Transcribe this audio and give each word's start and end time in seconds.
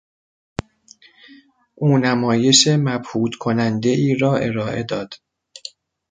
او 1.75 1.97
نمایش 1.97 2.67
مبهوت 2.67 3.35
کنندهای 3.35 4.17
را 4.17 4.35
ارائه 4.35 4.83
داد. 4.83 5.13